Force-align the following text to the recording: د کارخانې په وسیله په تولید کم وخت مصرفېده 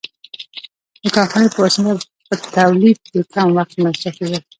د 1.03 1.05
کارخانې 1.15 1.49
په 1.53 1.59
وسیله 1.63 1.91
په 2.27 2.35
تولید 2.55 2.99
کم 3.33 3.47
وخت 3.57 3.73
مصرفېده 3.83 4.39